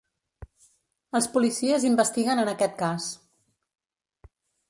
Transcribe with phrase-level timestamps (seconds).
[1.19, 3.11] Els policies investiguen en aquest cas.